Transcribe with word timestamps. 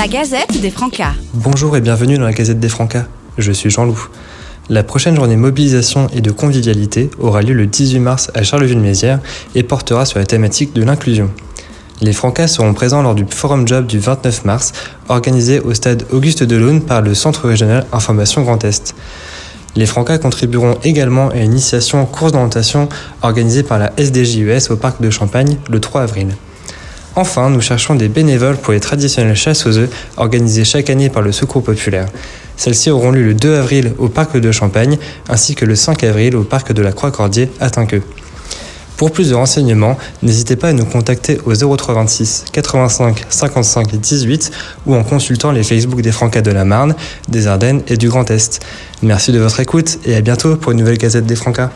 La 0.00 0.08
Gazette 0.08 0.62
des 0.62 0.70
Francas. 0.70 1.12
Bonjour 1.34 1.76
et 1.76 1.82
bienvenue 1.82 2.16
dans 2.16 2.24
la 2.24 2.32
Gazette 2.32 2.58
des 2.58 2.70
Francas. 2.70 3.04
Je 3.36 3.52
suis 3.52 3.68
Jean-Loup. 3.68 4.08
La 4.70 4.82
prochaine 4.82 5.14
journée 5.14 5.36
mobilisation 5.36 6.06
et 6.14 6.22
de 6.22 6.30
convivialité 6.30 7.10
aura 7.18 7.42
lieu 7.42 7.52
le 7.52 7.66
18 7.66 7.98
mars 7.98 8.30
à 8.34 8.42
Charleville-Mézières 8.42 9.20
et 9.54 9.62
portera 9.62 10.06
sur 10.06 10.18
la 10.18 10.24
thématique 10.24 10.72
de 10.72 10.82
l'inclusion. 10.82 11.30
Les 12.00 12.14
Francas 12.14 12.48
seront 12.48 12.72
présents 12.72 13.02
lors 13.02 13.14
du 13.14 13.26
Forum 13.28 13.68
Job 13.68 13.86
du 13.86 13.98
29 13.98 14.46
mars, 14.46 14.72
organisé 15.10 15.60
au 15.60 15.74
stade 15.74 16.06
Auguste 16.10 16.44
Delaune 16.44 16.80
par 16.80 17.02
le 17.02 17.14
Centre 17.14 17.46
régional 17.46 17.84
Information 17.92 18.40
Grand 18.40 18.64
Est. 18.64 18.94
Les 19.76 19.84
Francas 19.84 20.16
contribueront 20.16 20.78
également 20.82 21.28
à 21.28 21.36
une 21.36 21.52
initiation 21.52 22.06
course 22.06 22.32
d'orientation 22.32 22.88
organisée 23.20 23.64
par 23.64 23.78
la 23.78 23.92
SDJUS 23.98 24.70
au 24.70 24.76
parc 24.76 25.02
de 25.02 25.10
Champagne 25.10 25.58
le 25.68 25.78
3 25.78 26.00
avril. 26.00 26.28
Enfin, 27.16 27.50
nous 27.50 27.60
cherchons 27.60 27.94
des 27.94 28.08
bénévoles 28.08 28.56
pour 28.56 28.72
les 28.72 28.80
traditionnelles 28.80 29.36
chasses 29.36 29.66
aux 29.66 29.76
œufs 29.76 29.90
organisées 30.16 30.64
chaque 30.64 30.90
année 30.90 31.08
par 31.10 31.22
le 31.22 31.32
Secours 31.32 31.62
populaire. 31.62 32.06
Celles-ci 32.56 32.90
auront 32.90 33.10
lieu 33.10 33.24
le 33.24 33.34
2 33.34 33.56
avril 33.56 33.94
au 33.98 34.08
parc 34.08 34.36
de 34.36 34.52
Champagne 34.52 34.98
ainsi 35.28 35.54
que 35.54 35.64
le 35.64 35.74
5 35.74 36.04
avril 36.04 36.36
au 36.36 36.44
parc 36.44 36.72
de 36.72 36.82
la 36.82 36.92
Croix-Cordier 36.92 37.50
à 37.58 37.70
Tinqueux. 37.70 38.02
Pour 39.00 39.12
plus 39.12 39.30
de 39.30 39.34
renseignements, 39.34 39.96
n'hésitez 40.22 40.56
pas 40.56 40.68
à 40.68 40.72
nous 40.74 40.84
contacter 40.84 41.38
au 41.46 41.54
0326 41.54 42.44
85 42.52 43.24
55 43.30 43.96
18 43.96 44.50
ou 44.84 44.94
en 44.94 45.02
consultant 45.02 45.52
les 45.52 45.62
Facebook 45.62 46.02
des 46.02 46.12
Francas 46.12 46.42
de 46.42 46.50
la 46.50 46.66
Marne, 46.66 46.94
des 47.26 47.46
Ardennes 47.46 47.80
et 47.88 47.96
du 47.96 48.10
Grand 48.10 48.30
Est. 48.30 48.60
Merci 49.02 49.32
de 49.32 49.38
votre 49.38 49.58
écoute 49.60 49.98
et 50.04 50.14
à 50.14 50.20
bientôt 50.20 50.56
pour 50.56 50.72
une 50.72 50.78
nouvelle 50.80 50.98
Gazette 50.98 51.24
des 51.24 51.34
Francas. 51.34 51.70